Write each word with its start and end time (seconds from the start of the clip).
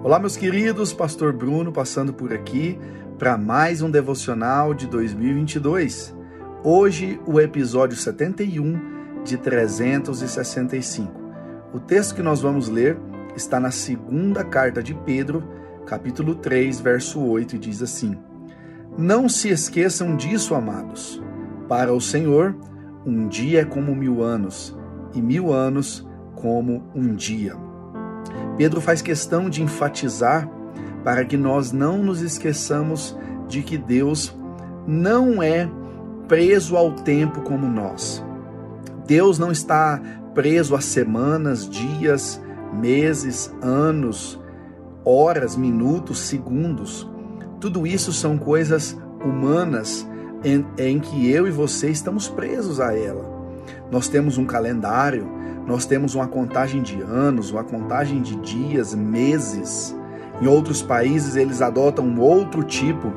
Olá, 0.00 0.20
meus 0.20 0.36
queridos, 0.36 0.92
Pastor 0.92 1.32
Bruno 1.32 1.72
passando 1.72 2.14
por 2.14 2.32
aqui 2.32 2.78
para 3.18 3.36
mais 3.36 3.82
um 3.82 3.90
devocional 3.90 4.72
de 4.72 4.86
2022. 4.86 6.14
Hoje, 6.62 7.20
o 7.26 7.40
episódio 7.40 7.96
71 7.96 9.24
de 9.24 9.36
365. 9.36 11.12
O 11.74 11.80
texto 11.80 12.14
que 12.14 12.22
nós 12.22 12.40
vamos 12.40 12.68
ler 12.68 12.96
está 13.34 13.58
na 13.58 13.72
segunda 13.72 14.44
carta 14.44 14.80
de 14.80 14.94
Pedro, 14.94 15.42
capítulo 15.84 16.36
3, 16.36 16.80
verso 16.80 17.20
8, 17.20 17.56
e 17.56 17.58
diz 17.58 17.82
assim: 17.82 18.16
Não 18.96 19.28
se 19.28 19.48
esqueçam 19.48 20.14
disso, 20.14 20.54
amados. 20.54 21.20
Para 21.68 21.92
o 21.92 22.00
Senhor, 22.00 22.56
um 23.04 23.26
dia 23.26 23.62
é 23.62 23.64
como 23.64 23.96
mil 23.96 24.22
anos, 24.22 24.78
e 25.12 25.20
mil 25.20 25.52
anos 25.52 26.06
como 26.36 26.88
um 26.94 27.16
dia. 27.16 27.67
Pedro 28.58 28.80
faz 28.80 29.00
questão 29.00 29.48
de 29.48 29.62
enfatizar 29.62 30.50
para 31.04 31.24
que 31.24 31.36
nós 31.36 31.72
não 31.72 32.02
nos 32.02 32.20
esqueçamos 32.20 33.16
de 33.46 33.62
que 33.62 33.78
Deus 33.78 34.36
não 34.86 35.40
é 35.42 35.70
preso 36.26 36.76
ao 36.76 36.92
tempo 36.92 37.40
como 37.42 37.66
nós. 37.66 38.22
Deus 39.06 39.38
não 39.38 39.52
está 39.52 40.02
preso 40.34 40.74
a 40.74 40.80
semanas, 40.80 41.68
dias, 41.68 42.42
meses, 42.72 43.54
anos, 43.62 44.38
horas, 45.04 45.56
minutos, 45.56 46.18
segundos. 46.18 47.08
Tudo 47.60 47.86
isso 47.86 48.12
são 48.12 48.36
coisas 48.36 48.98
humanas 49.24 50.06
em, 50.44 50.66
em 50.76 50.98
que 50.98 51.30
eu 51.30 51.46
e 51.46 51.50
você 51.50 51.90
estamos 51.90 52.28
presos 52.28 52.80
a 52.80 52.94
ela. 52.94 53.38
Nós 53.90 54.08
temos 54.08 54.36
um 54.36 54.44
calendário, 54.44 55.37
nós 55.68 55.84
temos 55.84 56.14
uma 56.14 56.26
contagem 56.26 56.80
de 56.80 56.98
anos, 57.02 57.50
uma 57.50 57.62
contagem 57.62 58.22
de 58.22 58.36
dias, 58.36 58.94
meses. 58.94 59.94
Em 60.40 60.46
outros 60.46 60.80
países 60.80 61.36
eles 61.36 61.60
adotam 61.60 62.06
um 62.06 62.18
outro 62.18 62.64
tipo 62.64 63.12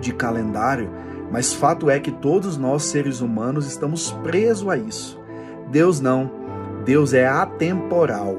de 0.00 0.10
calendário, 0.10 0.90
mas 1.30 1.52
fato 1.52 1.90
é 1.90 2.00
que 2.00 2.10
todos 2.10 2.56
nós 2.56 2.84
seres 2.84 3.20
humanos 3.20 3.66
estamos 3.66 4.10
presos 4.22 4.66
a 4.70 4.76
isso. 4.78 5.20
Deus 5.70 6.00
não. 6.00 6.30
Deus 6.82 7.12
é 7.12 7.26
atemporal. 7.26 8.38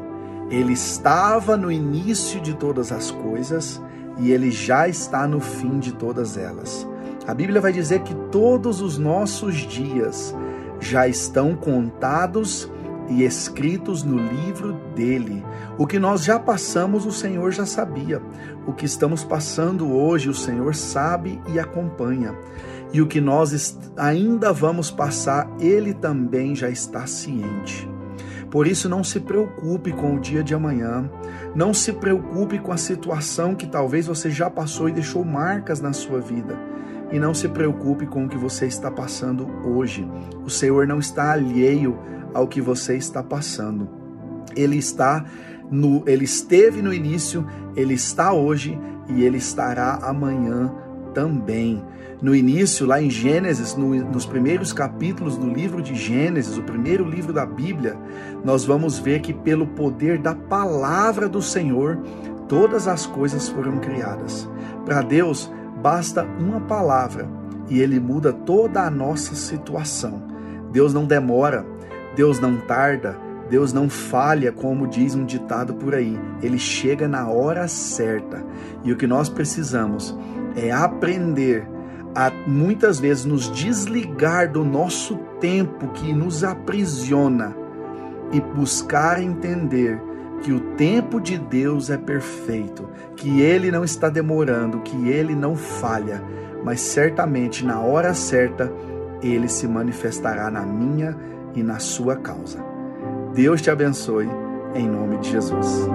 Ele 0.50 0.74
estava 0.74 1.56
no 1.56 1.72
início 1.72 2.42
de 2.42 2.56
todas 2.56 2.92
as 2.92 3.12
coisas 3.12 3.80
e 4.18 4.32
ele 4.32 4.50
já 4.50 4.88
está 4.88 5.28
no 5.28 5.40
fim 5.40 5.78
de 5.78 5.94
todas 5.94 6.38
elas. 6.38 6.88
A 7.28 7.36
Bíblia 7.36 7.62
vai 7.62 7.72
dizer 7.72 8.00
que 8.00 8.16
todos 8.32 8.82
os 8.82 8.98
nossos 8.98 9.58
dias 9.58 10.36
já 10.80 11.08
estão 11.08 11.56
contados 11.56 12.68
e 13.10 13.24
escritos 13.24 14.04
no 14.04 14.18
livro 14.18 14.74
dele. 14.96 15.44
O 15.78 15.86
que 15.86 16.00
nós 16.00 16.24
já 16.24 16.40
passamos, 16.40 17.06
o 17.06 17.12
Senhor 17.12 17.52
já 17.52 17.66
sabia. 17.66 18.22
O 18.66 18.74
que 18.74 18.86
estamos 18.86 19.24
passando 19.24 19.92
hoje, 19.92 20.30
o 20.30 20.34
Senhor 20.34 20.74
sabe 20.76 21.42
e 21.48 21.60
acompanha. 21.60 22.36
E 22.94 23.02
o 23.02 23.08
que 23.08 23.20
nós 23.20 23.78
ainda 23.98 24.54
vamos 24.54 24.92
passar, 24.92 25.50
ele 25.60 25.94
também 25.94 26.56
já 26.56 26.70
está 26.70 27.08
ciente. 27.08 27.90
Por 28.52 28.68
isso, 28.68 28.88
não 28.88 29.04
se 29.04 29.20
preocupe 29.20 29.92
com 29.92 30.16
o 30.16 30.20
dia 30.20 30.44
de 30.44 30.54
amanhã. 30.54 31.10
Não 31.56 31.74
se 31.74 31.92
preocupe 31.92 32.60
com 32.60 32.72
a 32.72 32.78
situação 32.78 33.56
que 33.56 33.66
talvez 33.66 34.06
você 34.06 34.30
já 34.30 34.48
passou 34.48 34.88
e 34.88 34.92
deixou 34.92 35.26
marcas 35.26 35.82
na 35.82 35.92
sua 35.92 36.20
vida. 36.20 36.56
E 37.12 37.20
não 37.20 37.34
se 37.34 37.48
preocupe 37.48 38.06
com 38.06 38.26
o 38.26 38.30
que 38.30 38.38
você 38.38 38.66
está 38.66 38.90
passando 38.90 39.48
hoje. 39.66 40.08
O 40.44 40.50
Senhor 40.50 40.88
não 40.88 41.00
está 41.00 41.32
alheio 41.32 41.98
ao 42.34 42.48
que 42.48 42.60
você 42.60 42.96
está 42.98 43.22
passando. 43.22 43.88
Ele 44.56 44.78
está 44.78 45.26
no, 45.70 46.04
ele 46.08 46.26
esteve 46.26 46.82
no 46.82 46.94
início, 46.94 47.46
ele 47.76 47.94
está 47.94 48.34
hoje 48.34 48.80
e 49.08 49.24
ele 49.24 49.38
estará 49.38 50.00
amanhã 50.02 50.72
também. 51.14 51.84
No 52.22 52.34
início, 52.34 52.86
lá 52.86 53.02
em 53.02 53.10
Gênesis, 53.10 53.76
no, 53.76 53.94
nos 53.96 54.26
primeiros 54.26 54.72
capítulos 54.72 55.38
do 55.38 55.50
livro 55.50 55.82
de 55.82 55.94
Gênesis, 55.94 56.58
o 56.58 56.64
primeiro 56.64 57.08
livro 57.08 57.34
da 57.34 57.46
Bíblia, 57.46 57.98
nós 58.44 58.64
vamos 58.64 58.98
ver 58.98 59.20
que 59.20 59.34
pelo 59.34 59.68
poder 59.68 60.20
da 60.20 60.34
palavra 60.34 61.28
do 61.28 61.42
Senhor, 61.42 61.98
todas 62.48 62.88
as 62.88 63.06
coisas 63.06 63.50
foram 63.50 63.78
criadas. 63.78 64.48
Para 64.86 65.02
Deus, 65.02 65.52
basta 65.84 66.24
uma 66.40 66.62
palavra 66.62 67.28
e 67.70 67.82
ele 67.82 68.00
muda 68.00 68.32
toda 68.32 68.84
a 68.84 68.90
nossa 68.90 69.36
situação. 69.36 70.24
Deus 70.72 70.94
não 70.94 71.06
demora, 71.06 71.66
Deus 72.16 72.40
não 72.40 72.58
tarda, 72.58 73.18
Deus 73.50 73.74
não 73.74 73.90
falha, 73.90 74.52
como 74.52 74.88
diz 74.88 75.14
um 75.14 75.26
ditado 75.26 75.74
por 75.74 75.94
aí. 75.94 76.18
Ele 76.42 76.58
chega 76.58 77.08
na 77.08 77.28
hora 77.28 77.68
certa. 77.68 78.44
E 78.84 78.94
o 78.94 78.96
que 78.96 79.06
nós 79.06 79.28
precisamos 79.28 80.18
é 80.56 80.72
aprender 80.72 81.68
a 82.16 82.32
muitas 82.48 83.00
vezes 83.00 83.26
nos 83.26 83.52
desligar 83.52 84.50
do 84.52 84.64
nosso 84.64 85.18
tempo 85.42 85.90
que 85.90 86.14
nos 86.14 86.44
aprisiona 86.44 87.56
e 88.32 88.40
buscar 88.40 89.22
entender 89.22 90.02
que 90.44 90.52
o 90.52 90.60
tempo 90.76 91.22
de 91.22 91.38
Deus 91.38 91.90
é 91.90 91.98
perfeito, 91.98 92.88
que 93.16 93.42
ele 93.42 93.72
não 93.72 93.84
está 93.84 94.10
demorando, 94.10 94.82
que 94.82 95.10
ele 95.10 95.34
não 95.34 95.56
falha, 95.56 96.22
mas 96.64 96.82
certamente 96.82 97.66
na 97.66 97.80
hora 97.80 98.14
certa 98.14 98.72
ele 99.22 99.48
se 99.48 99.66
manifestará 99.68 100.52
na 100.52 100.62
minha 100.62 101.18
e 101.56 101.64
na 101.64 101.80
sua 101.80 102.18
causa. 102.18 102.60
Deus 103.34 103.62
te 103.62 103.72
abençoe, 103.72 104.30
em 104.76 104.88
nome 104.88 105.18
de 105.20 105.32
Jesus. 105.32 105.88